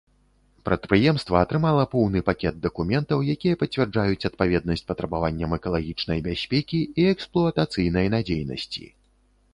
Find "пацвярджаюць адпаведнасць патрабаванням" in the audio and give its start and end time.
3.65-5.55